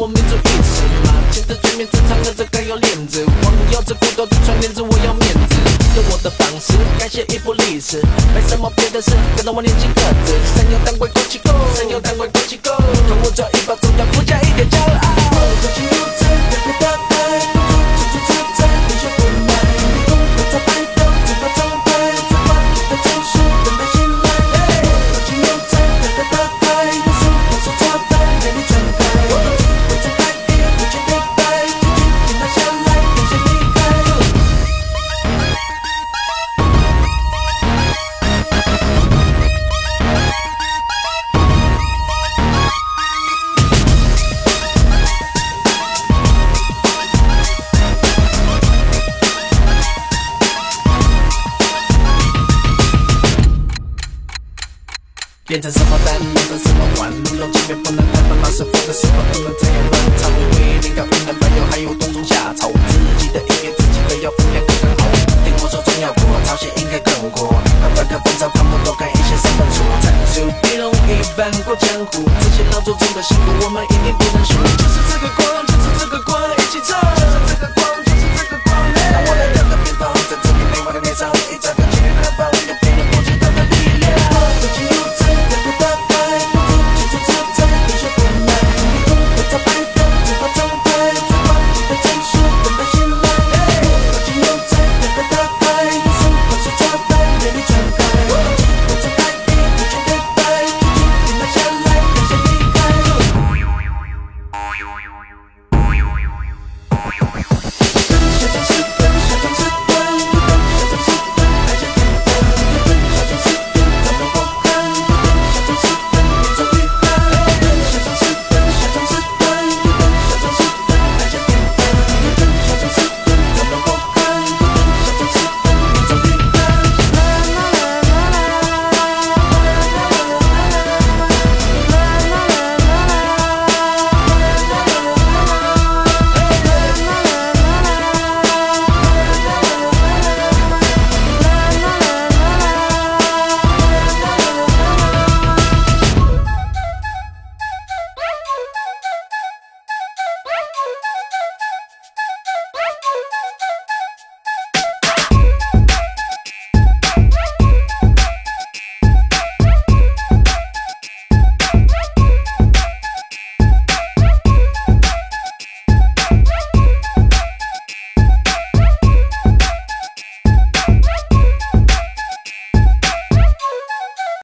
[0.00, 3.22] 我民族意识嘛，亲自全面正常的这该有脸子。
[3.44, 5.56] 网友这骨头只穿链子，我要面子，
[5.94, 8.00] 用我的方式改写一部历史。
[8.34, 16.19] 没什么别的事，跟着我年轻个子，神游当归枸杞狗，神游当归枸杞狗，看我这一把中要附加一点骄傲。
[55.50, 60.30] 变成什么蛋，变成什么碗，路龙前面不能太慢，老师傅的时候不能这样乱唱。
[60.30, 61.50] 为灵感、云南伴？
[61.58, 65.10] 游，还有冬虫夏草，自己的音乐自己的要分量刚刚好。
[65.42, 67.50] 听我说中药锅，朝鲜应该更火。
[67.82, 69.82] 看翻看本草纲目，多看一些三本书。
[69.98, 74.54] 战术比容易翻过江湖，这些老祖宗的辛苦，我们一定不能输。
[74.78, 76.94] 就是这个光，就是这个光，一起唱。
[77.18, 77.59] 就是这个。